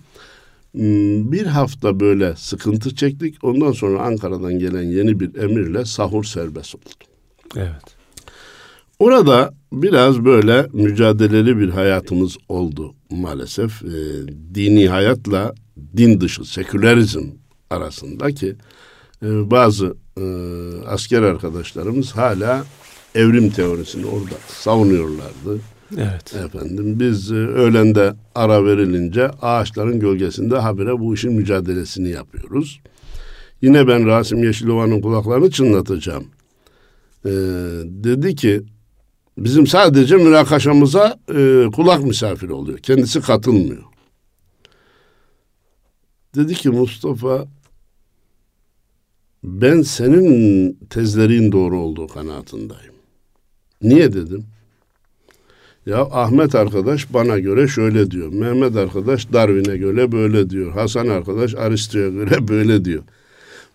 [0.72, 3.44] Hmm, bir hafta böyle sıkıntı çektik.
[3.44, 6.84] Ondan sonra Ankara'dan gelen yeni bir emirle sahur serbest oldu.
[7.56, 7.96] Evet.
[8.98, 13.82] Orada biraz böyle mücadeleli bir hayatımız oldu maalesef.
[13.82, 13.88] E,
[14.54, 15.54] dini hayatla
[15.96, 17.26] din dışı sekülerizm
[17.70, 18.56] arasındaki
[19.22, 20.24] e, bazı e,
[20.86, 22.64] asker arkadaşlarımız hala
[23.14, 25.60] evrim teorisini orada savunuyorlardı.
[25.96, 26.34] Evet.
[26.34, 32.80] Efendim biz e, öğlende ara verilince ağaçların gölgesinde habire bu işin mücadelesini yapıyoruz.
[33.62, 36.24] Yine ben Rasim Yeşilova'nın kulaklarını çınlatacağım.
[37.24, 37.30] Ee,
[37.84, 38.62] dedi ki
[39.38, 42.78] bizim sadece münakaşamıza e, kulak misafiri oluyor.
[42.78, 43.82] Kendisi katılmıyor.
[46.34, 47.46] Dedi ki Mustafa
[49.44, 52.92] ben senin tezlerin doğru olduğu kanaatindeyim.
[53.82, 54.44] Niye dedim?
[55.86, 58.32] Ya Ahmet arkadaş bana göre şöyle diyor.
[58.32, 60.72] Mehmet arkadaş Darwin'e göre böyle diyor.
[60.72, 63.02] Hasan arkadaş Aristo'ya göre böyle diyor.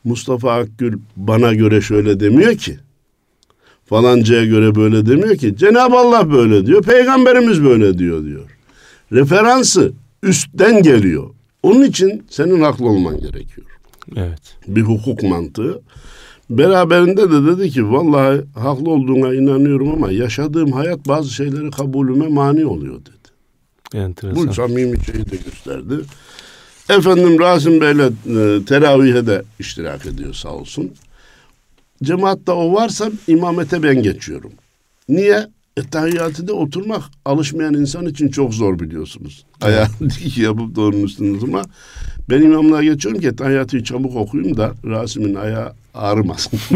[0.03, 2.77] Mustafa Akgül bana göre şöyle demiyor ki.
[3.85, 5.55] Falancaya göre böyle demiyor ki.
[5.57, 6.83] Cenab-ı Allah böyle diyor.
[6.83, 8.49] Peygamberimiz böyle diyor diyor.
[9.11, 11.29] Referansı üstten geliyor.
[11.63, 13.67] Onun için senin haklı olman gerekiyor.
[14.15, 14.57] Evet.
[14.67, 15.81] Bir hukuk mantığı.
[16.49, 22.65] Beraberinde de dedi ki vallahi haklı olduğuna inanıyorum ama yaşadığım hayat bazı şeyleri kabulüme mani
[22.65, 23.17] oluyor dedi.
[23.93, 24.47] Enteresan.
[24.47, 25.93] Bu samimi şeyi de gösterdi.
[26.89, 30.91] Efendim Rasim Bey'le e, teravihe de iştirak ediyor sağ olsun.
[32.03, 34.51] Cemaatte o varsa imamete ben geçiyorum.
[35.09, 35.47] Niye?
[35.77, 39.45] Ettehiyyatı oturmak alışmayan insan için çok zor biliyorsunuz.
[39.61, 41.61] Ayağını dik yapıp da onun üstünüz ama
[42.29, 46.59] ben imamlığa geçiyorum ki ettehiyyatı çabuk okuyayım da Rasim'in ayağı ağrımasın.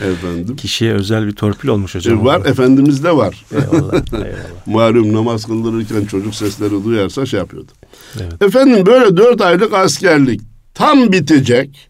[0.00, 0.56] Efendim.
[0.56, 2.20] Kişiye özel bir torpil olmuş hocam.
[2.20, 3.44] E, var, Efendimiz de var.
[3.52, 4.66] Eyvallah, eyvallah.
[4.66, 7.72] Malum namaz kıldırırken çocuk sesleri duyarsa şey yapıyordu.
[8.20, 8.42] Evet.
[8.42, 10.40] Efendim böyle dört aylık askerlik
[10.74, 11.88] tam bitecek.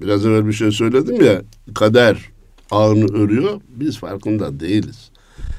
[0.00, 1.42] Biraz evvel bir şey söyledim ya
[1.74, 2.18] kader
[2.70, 3.60] ağını örüyor.
[3.68, 5.10] Biz farkında değiliz.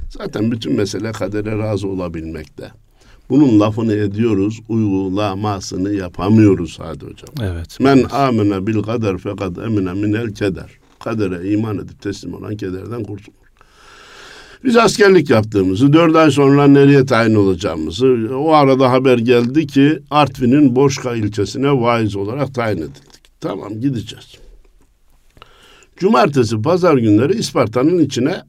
[0.10, 2.72] Zaten bütün mesele kadere razı olabilmekte.
[3.30, 7.30] Bunun lafını ediyoruz, uygulamasını yapamıyoruz hadi hocam.
[7.42, 7.80] Evet.
[7.80, 10.70] Men amene bil kader fekad emine minel keder.
[11.00, 13.38] Kadere iman edip teslim olan kederden kurtulur.
[14.64, 20.76] Biz askerlik yaptığımızı, dört ay sonra nereye tayin olacağımızı, o arada haber geldi ki Artvin'in
[20.76, 23.40] Boşka ilçesine vaiz olarak tayin edildik.
[23.40, 24.38] Tamam gideceğiz.
[25.98, 28.42] Cumartesi, pazar günleri İsparta'nın içine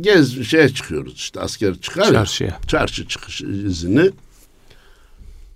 [0.00, 2.12] gez şeye çıkıyoruz işte asker çıkar ya.
[2.12, 2.58] Çarşıya.
[2.66, 4.10] Çarşı çıkış izini.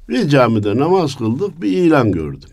[0.08, 2.50] Bir camide namaz kıldık bir ilan gördüm.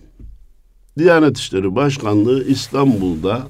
[0.98, 3.48] Diyanet İşleri Başkanlığı İstanbul'da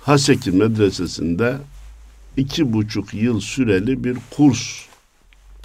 [0.00, 1.56] Haseki Medresesi'nde
[2.36, 4.80] iki buçuk yıl süreli bir kurs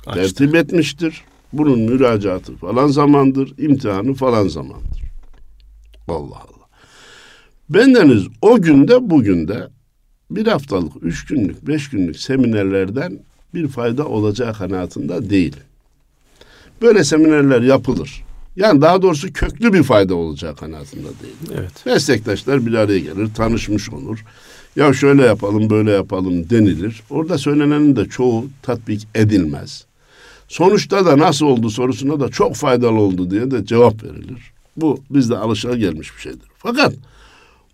[0.06, 0.22] Açtı.
[0.22, 1.22] tertip etmiştir.
[1.54, 5.02] Bunun müracaatı falan zamandır, imtihanı falan zamandır.
[6.08, 6.66] Allah Allah.
[7.70, 9.68] Bendeniz o günde bugün de
[10.32, 13.20] bir haftalık, üç günlük, beş günlük seminerlerden
[13.54, 15.56] bir fayda olacağı kanaatinde değil.
[16.82, 18.26] Böyle seminerler yapılır.
[18.56, 21.60] Yani daha doğrusu köklü bir fayda olacağı kanaatinde değil.
[21.60, 21.86] Evet.
[21.86, 24.26] Meslektaşlar bir araya gelir, tanışmış olur.
[24.76, 27.02] Ya şöyle yapalım, böyle yapalım denilir.
[27.10, 29.86] Orada söylenenin de çoğu tatbik edilmez.
[30.48, 34.54] Sonuçta da nasıl oldu sorusuna da çok faydalı oldu diye de cevap verilir.
[34.78, 36.48] Bu bizde alışılagelmiş bir şeydir.
[36.58, 36.94] Fakat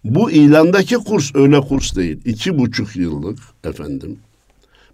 [0.03, 2.21] bu ilandaki kurs öyle kurs değil.
[2.25, 4.19] İki buçuk yıllık efendim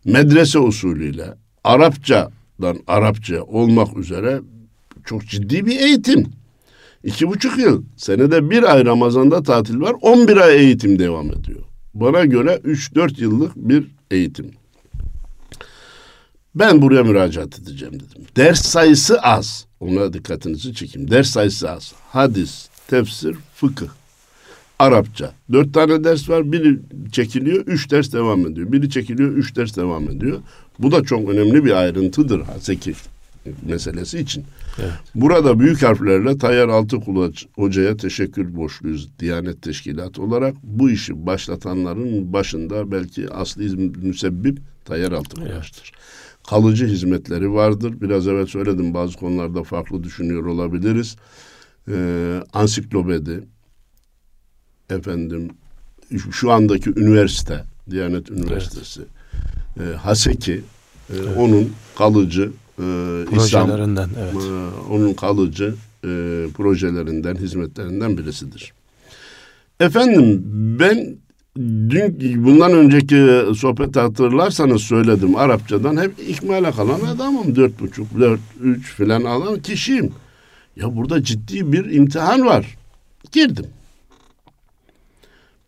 [0.06, 4.42] medrese usulüyle Arapçadan Arapça olmak üzere
[5.06, 6.26] çok ciddi bir eğitim.
[7.04, 7.84] İki buçuk yıl.
[7.98, 9.96] Senede bir ay Ramazan'da tatil var.
[10.02, 11.62] On bir ay eğitim devam ediyor.
[11.94, 14.52] Bana göre üç dört yıllık bir eğitim.
[16.56, 18.26] Ben buraya müracaat edeceğim dedim.
[18.36, 19.66] Ders sayısı az.
[19.80, 21.12] Ona dikkatinizi çekeyim.
[21.12, 21.94] Ders sayısı az.
[22.10, 23.88] Hadis, tefsir, fıkıh.
[24.80, 25.34] Arapça.
[25.52, 26.52] Dört tane ders var.
[26.52, 26.80] Biri
[27.12, 28.72] çekiliyor, üç ders devam ediyor.
[28.72, 30.40] Biri çekiliyor, üç ders devam ediyor.
[30.80, 32.94] Bu da çok önemli bir ayrıntıdır Haseki
[33.66, 34.44] meselesi için.
[34.80, 34.92] Evet.
[35.16, 40.56] Burada büyük harflerle Tayyar Altıkulaç Hoca'ya teşekkür borçluyuz Diyanet Teşkilatı olarak.
[40.64, 45.92] Bu işi başlatanların başında belki asli müsebbip Tayyar Altıkulaç'tır.
[45.94, 46.48] Evet.
[46.50, 48.02] Kalıcı hizmetleri vardır.
[48.02, 51.16] Biraz evvel söyledim bazı konularda farklı düşünüyor olabiliriz.
[51.92, 53.44] Ee, ansiklopedi,
[54.90, 55.50] efendim
[56.32, 59.02] şu andaki üniversite, Diyanet Üniversitesi,
[59.80, 59.96] evet.
[59.96, 60.62] e, Haseki, e,
[61.10, 61.38] evet.
[61.38, 62.86] onun kalıcı e,
[63.36, 64.36] İslam, evet.
[64.36, 66.08] e, onun kalıcı e,
[66.58, 68.74] projelerinden, hizmetlerinden birisidir.
[69.80, 70.44] Efendim
[70.80, 71.16] ben
[71.90, 77.56] dün bundan önceki sohbet hatırlarsanız söyledim Arapçadan hep ikmale kalan adamım.
[77.56, 80.12] Dört buçuk, dört, üç filan alan kişiyim.
[80.76, 82.78] Ya burada ciddi bir imtihan var.
[83.32, 83.66] Girdim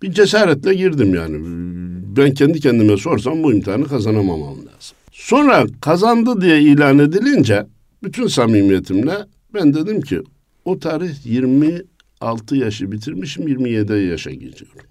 [0.02, 1.38] bir cesaretle girdim yani.
[2.18, 4.98] Ben kendi kendime sorsam bu imtihanı kazanamamam lazım.
[5.12, 7.66] Sonra kazandı diye ilan edilince
[8.04, 9.18] bütün samimiyetimle
[9.54, 10.22] ben dedim ki
[10.66, 14.90] o tarih 26 yaşı bitirmişim 27 yaşa geçiyorum.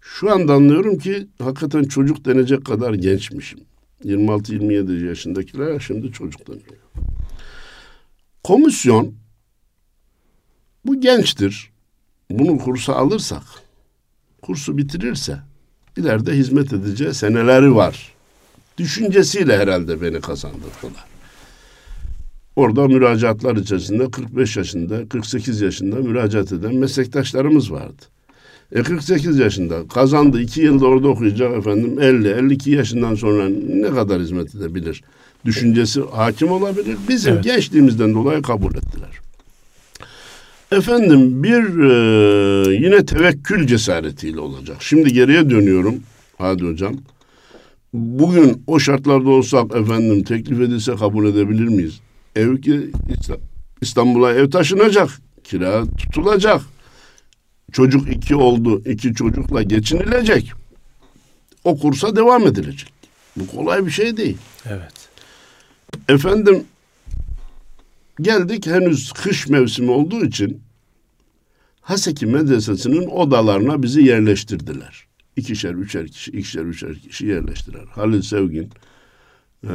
[0.00, 3.60] Şu anda anlıyorum ki hakikaten çocuk denecek kadar gençmişim.
[4.04, 6.78] 26-27 yaşındakiler şimdi çocuk deniyor.
[8.44, 9.14] Komisyon
[10.84, 11.70] bu gençtir.
[12.30, 13.42] Bunu kursa alırsak
[14.42, 15.38] kursu bitirirse
[15.96, 18.12] ileride hizmet edeceği seneleri var.
[18.78, 21.08] Düşüncesiyle herhalde beni kazandırdılar.
[22.56, 28.02] Orada müracaatlar içerisinde 45 yaşında, 48 yaşında müracaat eden meslektaşlarımız vardı.
[28.72, 34.20] E 48 yaşında kazandı, iki yılda orada okuyacak efendim 50, 52 yaşından sonra ne kadar
[34.20, 35.02] hizmet edebilir?
[35.44, 36.96] Düşüncesi hakim olabilir.
[37.08, 37.44] Bizim evet.
[37.44, 39.20] gençliğimizden dolayı kabul ettiler.
[40.72, 44.76] Efendim bir e, yine tevekkül cesaretiyle olacak.
[44.80, 46.02] Şimdi geriye dönüyorum
[46.38, 46.96] Hadi Hocam.
[47.92, 52.00] Bugün o şartlarda olsak efendim teklif edilse kabul edebilir miyiz?
[52.36, 52.90] Ev ki
[53.80, 55.10] İstanbul'a ev taşınacak,
[55.44, 56.62] kira tutulacak.
[57.72, 60.52] Çocuk iki oldu, iki çocukla geçinilecek.
[61.64, 62.92] O kursa devam edilecek.
[63.36, 64.36] Bu kolay bir şey değil.
[64.66, 65.08] Evet.
[66.08, 66.64] Efendim
[68.20, 70.60] Geldik henüz kış mevsimi olduğu için
[71.80, 75.06] Haseki Medresesi'nin odalarına bizi yerleştirdiler.
[75.36, 77.86] İkişer, üçer kişi, ikişer, üçer kişi yerleştirer.
[77.86, 78.70] Halil Sevgin,
[79.64, 79.72] e,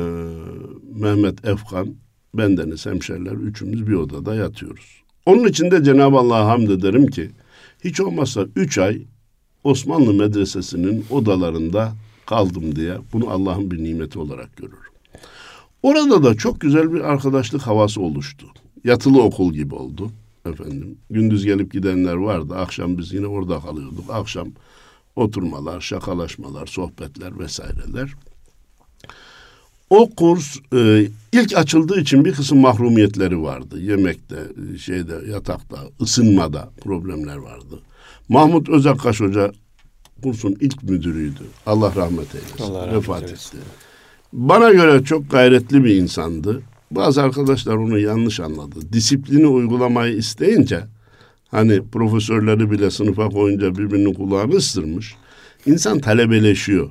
[0.96, 1.96] Mehmet Efkan,
[2.34, 5.04] bendeniz hemşeriler üçümüz bir odada yatıyoruz.
[5.26, 7.32] Onun için de Cenab-ı Allah'a hamd ederim ki
[7.84, 9.02] hiç olmazsa üç ay
[9.64, 11.94] Osmanlı Medresesi'nin odalarında
[12.26, 14.93] kaldım diye bunu Allah'ın bir nimeti olarak görürüm.
[15.84, 18.48] Orada da çok güzel bir arkadaşlık havası oluştu.
[18.84, 20.12] Yatılı okul gibi oldu
[20.46, 20.98] efendim.
[21.10, 22.56] Gündüz gelip gidenler vardı.
[22.56, 24.06] Akşam biz yine orada kalıyorduk.
[24.10, 24.48] Akşam
[25.16, 28.14] oturmalar, şakalaşmalar, sohbetler vesaireler.
[29.90, 33.82] O kurs e, ilk açıldığı için bir kısım mahrumiyetleri vardı.
[33.82, 34.36] Yemekte,
[34.80, 37.80] şeyde, yatakta, ısınmada problemler vardı.
[38.30, 39.52] Mahmut Özakkaş Hoca
[40.24, 41.44] kursun ilk müdürüydü.
[41.66, 42.64] Allah rahmet eylesin.
[42.64, 43.58] Allah rahmet Vefat eylesin.
[43.58, 43.68] etti.
[44.34, 46.62] Bana göre çok gayretli bir insandı.
[46.92, 48.94] Bazı arkadaşlar onu yanlış anladı.
[48.94, 50.84] Disiplini uygulamayı isteyince
[51.52, 55.16] hani profesörleri bile sınıfa koyunca birbirinin kulağını ısırmış.
[55.66, 56.90] İnsan talebeleşiyor.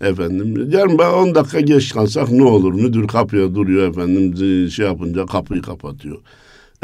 [0.00, 2.72] Efendim yarın ben 10 dakika geç kalsak ne olur?
[2.74, 4.36] Müdür kapıya duruyor efendim
[4.70, 6.18] şey yapınca kapıyı kapatıyor.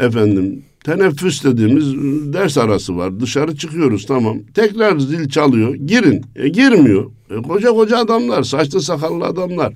[0.01, 1.93] Efendim teneffüs dediğimiz
[2.33, 3.19] ders arası var.
[3.19, 4.37] Dışarı çıkıyoruz tamam.
[4.53, 5.75] Tekrar zil çalıyor.
[5.75, 6.21] Girin.
[6.35, 7.11] E, girmiyor.
[7.29, 9.73] E, koca koca adamlar, saçlı sakallı adamlar.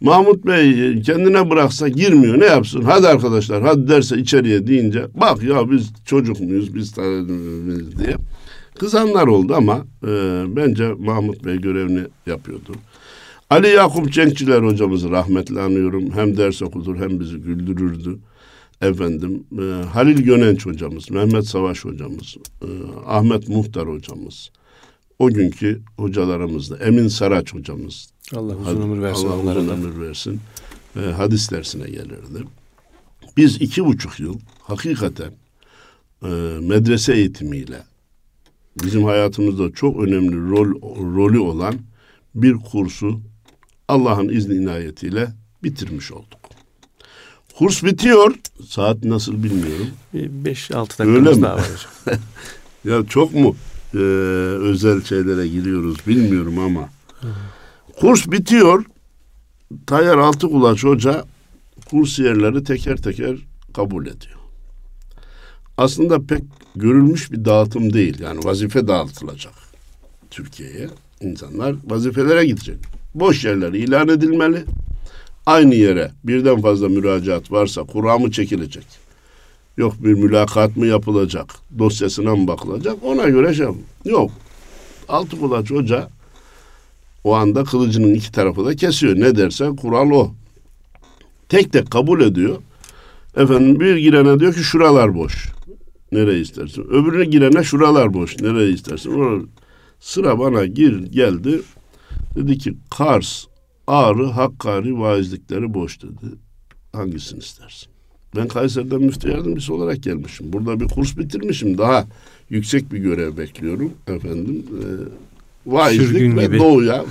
[0.00, 2.40] Mahmut Bey kendine bıraksa girmiyor.
[2.40, 2.82] Ne yapsın?
[2.82, 8.16] Hadi arkadaşlar hadi derse içeriye deyince bak ya biz çocuk muyuz biz tanemiz diye.
[8.78, 12.72] Kızanlar oldu ama e, bence Mahmut Bey görevini yapıyordu.
[13.50, 16.10] Ali Yakup Cenkçiler hocamızı rahmetli anıyorum.
[16.14, 18.18] Hem ders okutur hem bizi güldürürdü
[18.82, 22.66] efendim e, Halil Gönenç hocamız, Mehmet Savaş hocamız, e,
[23.06, 24.50] Ahmet Muhtar hocamız,
[25.18, 26.78] o günkü hocalarımızdı.
[26.82, 28.08] Emin Saraç hocamız.
[28.34, 30.40] Allah uzun ömür versin Allah uzun ömür versin.
[30.96, 32.44] E, hadis dersine gelirdi.
[33.36, 35.32] Biz iki buçuk yıl hakikaten
[36.22, 36.28] e,
[36.60, 37.82] medrese eğitimiyle
[38.84, 40.80] bizim hayatımızda çok önemli rol
[41.16, 41.74] rolü olan
[42.34, 43.20] bir kursu
[43.88, 45.28] Allah'ın izni inayetiyle
[45.62, 46.45] bitirmiş olduk.
[47.58, 48.34] Kurs bitiyor.
[48.68, 49.88] Saat nasıl bilmiyorum.
[50.14, 52.20] 5-6 dakikamız daha var hocam.
[52.84, 53.56] ya çok mu
[53.94, 56.88] e, özel şeylere giriyoruz bilmiyorum ama.
[58.00, 58.84] Kurs bitiyor.
[59.86, 61.24] Tayyar Altıkulaç Hoca
[61.90, 63.36] kurs yerleri teker teker
[63.74, 64.36] kabul ediyor.
[65.78, 66.42] Aslında pek
[66.76, 68.20] görülmüş bir dağıtım değil.
[68.20, 69.54] Yani vazife dağıtılacak
[70.30, 70.88] Türkiye'ye.
[71.20, 72.76] İnsanlar vazifelere gidecek.
[73.14, 74.64] Boş yerler ilan edilmeli.
[75.46, 78.86] Aynı yere birden fazla müracaat varsa kura mı çekilecek?
[79.76, 81.46] Yok bir mülakat mı yapılacak?
[81.78, 82.96] Dosyasına mı bakılacak?
[83.02, 83.66] Ona göre şey
[84.04, 84.30] Yok.
[85.08, 86.08] Altı kulaç hoca
[87.24, 89.16] o anda kılıcının iki tarafı da kesiyor.
[89.16, 90.34] Ne dersen kural o.
[91.48, 92.56] Tek tek kabul ediyor.
[93.36, 95.48] Efendim bir girene diyor ki şuralar boş.
[96.12, 96.82] Nereye istersin?
[96.82, 98.40] Öbürüne girene şuralar boş.
[98.40, 99.50] Nereye istersin?
[100.00, 101.62] Sıra bana gir geldi.
[102.36, 103.44] Dedi ki Kars,
[103.86, 106.26] Ağrı, Hakkari vaizlikleri boş dedi.
[106.92, 107.88] Hangisini istersin?
[108.36, 110.52] Ben Kayseri'den müftü yardımcısı olarak gelmişim.
[110.52, 111.78] Burada bir kurs bitirmişim.
[111.78, 112.06] Daha
[112.50, 114.66] yüksek bir görev bekliyorum efendim.
[114.72, 114.84] E,
[115.66, 116.58] vaizlik Sürgün ve gibi.
[116.58, 117.04] doğuya.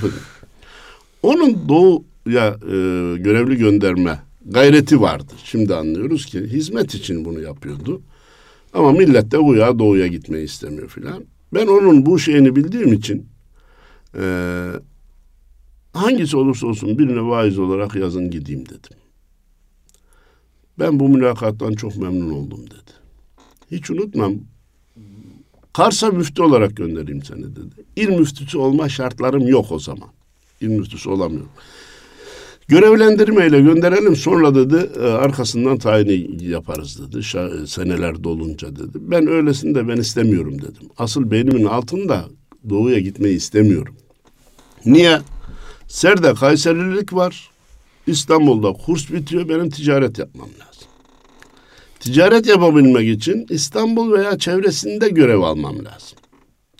[1.24, 2.76] Onun doğuya e,
[3.18, 5.34] görevli gönderme gayreti vardı.
[5.44, 8.02] Şimdi anlıyoruz ki hizmet için bunu yapıyordu.
[8.74, 11.24] Ama millet de uya doğuya gitmeyi istemiyor filan.
[11.54, 13.26] Ben onun bu şeyini bildiğim için
[14.20, 14.24] e,
[15.96, 18.98] hangisi olursa olsun birine vaiz olarak yazın gideyim dedim.
[20.80, 22.92] Ben bu mülakattan çok memnun oldum dedi.
[23.72, 24.34] Hiç unutmam.
[25.74, 27.84] Kars'a müftü olarak göndereyim seni dedi.
[27.96, 30.10] İl müftüsü olma şartlarım yok o zaman.
[30.62, 31.50] İl müftüsü olamıyorum.
[32.68, 37.24] Görevlendirmeyle gönderelim sonra dedi e, arkasından tayini yaparız dedi.
[37.68, 38.98] Seneler dolunca dedi.
[39.02, 40.90] Ben öylesini de ben istemiyorum dedim.
[40.98, 42.26] Asıl beynimin altında
[42.70, 43.96] doğuya gitmeyi istemiyorum.
[44.86, 45.20] Niye?
[45.88, 47.50] Serde Kayserilik var.
[48.08, 49.50] İstanbul'da kurs bitiyor.
[49.50, 50.88] Benim ticaret yapmam lazım.
[52.00, 56.18] Ticaret yapabilmek için İstanbul veya çevresinde görev almam lazım.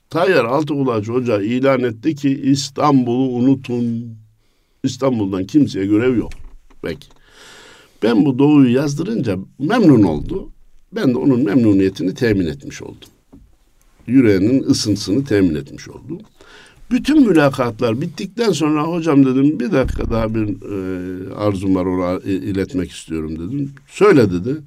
[0.10, 4.16] Tayyar Altıkulaç Hoca ilan etti ki İstanbul'u unutun.
[4.84, 6.32] İstanbul'dan kimseye görev yok.
[6.82, 7.08] Peki.
[8.04, 10.50] Ben bu doğuyu yazdırınca memnun oldu.
[10.92, 13.10] Ben de onun memnuniyetini temin etmiş oldum.
[14.08, 16.20] Yüreğinin ısıntısını temin etmiş oldum.
[16.92, 22.92] Bütün mülakatlar bittikten sonra hocam dedim bir dakika daha bir e, arzum var ona iletmek
[22.92, 23.72] istiyorum dedim.
[23.88, 24.58] Söyle dedi.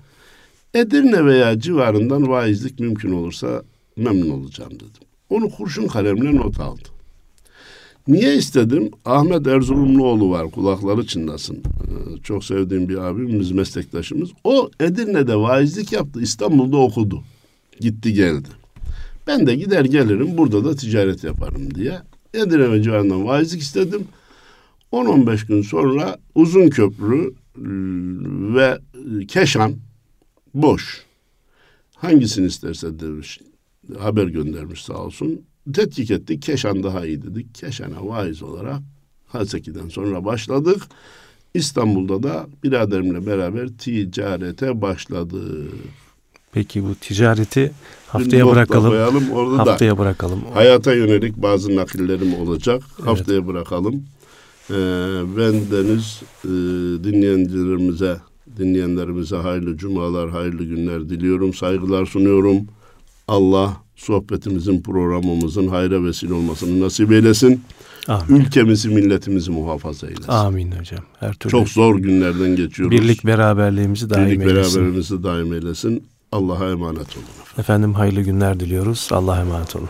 [0.75, 3.63] Edirne veya civarından vaizlik mümkün olursa
[3.97, 5.09] memnun olacağım dedim.
[5.31, 6.93] Onu kurşun kalemle not aldım.
[8.09, 8.91] Niye istedim?
[9.05, 11.57] Ahmet Erzurumluoğlu var kulakları çınlasın.
[11.57, 14.31] Ee, çok sevdiğim bir abimiz, meslektaşımız.
[14.45, 16.21] O Edirne'de vaizlik yaptı.
[16.23, 17.23] İstanbul'da okudu.
[17.81, 18.49] Gitti geldi.
[19.29, 21.99] Ben de gider gelirim burada da ticaret yaparım diye.
[22.35, 24.09] Edirne ve civarından vaizlik istedim.
[24.93, 28.79] 10-15 gün sonra Uzun Köprü ıı, ve
[29.29, 29.75] Keşan
[30.55, 31.05] boş.
[31.95, 33.41] Hangisini isterse demiş,
[33.99, 35.41] haber göndermiş sağ olsun
[35.73, 36.43] tetkik ettik.
[36.43, 37.55] Keşan daha iyi dedik.
[37.55, 38.81] Keşan'a vaiz olarak
[39.27, 40.83] Haseki'den sonra başladık.
[41.55, 45.73] İstanbul'da da biraderimle beraber ticarete başladık.
[46.59, 47.73] Peki bu ticareti
[48.07, 48.91] haftaya bırakalım.
[48.91, 50.41] Koyalım, orada haftaya da bırakalım.
[50.55, 52.83] Hayata yönelik bazı nakillerim olacak.
[52.99, 53.09] Evet.
[53.09, 53.95] Haftaya bırakalım.
[54.71, 54.75] Ee,
[55.37, 56.49] ben Deniz e,
[57.05, 58.17] dinleyenlerimize
[58.59, 61.55] dinleyenlerimize hayırlı cumalar, hayırlı günler diliyorum.
[61.55, 62.57] Saygılar sunuyorum.
[63.29, 67.63] Allah sohbetimizin, programımızın hayra vesile olmasını nasip eylesin.
[68.09, 68.41] Amin.
[68.41, 70.33] Ülkemizi, milletimizi muhafaza eylesin.
[70.33, 71.05] Amin hocam.
[71.21, 72.97] Her türlü Çok zor günlerden geçiyoruz.
[72.97, 74.57] Birlik beraberliğimizi daim Birlik eylesin.
[74.57, 76.03] Birlik beraberliğimizi daim eylesin.
[76.33, 77.27] Allah'a emanet olun.
[77.59, 77.95] Efendim.
[77.95, 79.09] hayırlı günler diliyoruz.
[79.13, 79.89] Allah'a emanet olun.